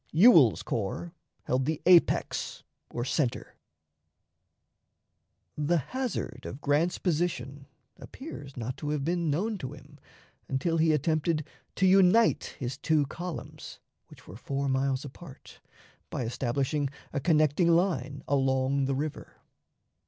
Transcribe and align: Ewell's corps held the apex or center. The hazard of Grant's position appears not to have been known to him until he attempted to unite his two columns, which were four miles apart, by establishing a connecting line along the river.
Ewell's 0.11 0.63
corps 0.63 1.13
held 1.43 1.65
the 1.65 1.79
apex 1.85 2.63
or 2.89 3.05
center. 3.05 3.53
The 5.55 5.77
hazard 5.77 6.43
of 6.47 6.59
Grant's 6.59 6.97
position 6.97 7.67
appears 7.97 8.57
not 8.57 8.77
to 8.77 8.89
have 8.89 9.05
been 9.05 9.29
known 9.29 9.59
to 9.59 9.73
him 9.73 9.99
until 10.49 10.77
he 10.77 10.91
attempted 10.91 11.45
to 11.75 11.85
unite 11.85 12.55
his 12.57 12.79
two 12.79 13.05
columns, 13.05 13.79
which 14.07 14.27
were 14.27 14.37
four 14.37 14.67
miles 14.67 15.05
apart, 15.05 15.61
by 16.09 16.23
establishing 16.23 16.89
a 17.13 17.19
connecting 17.19 17.67
line 17.69 18.23
along 18.27 18.85
the 18.85 18.95
river. 18.95 19.35